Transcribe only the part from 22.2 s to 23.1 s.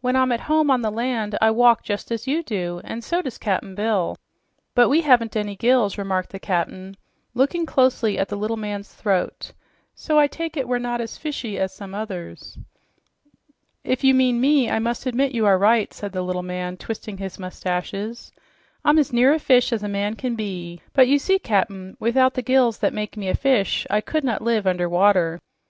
the gills that